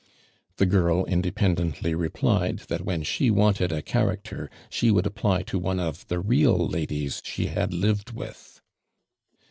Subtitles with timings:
[0.55, 5.79] The girl independently replied that when she wanted a character she would apply to one
[5.79, 8.61] of the real ladies she had lived with.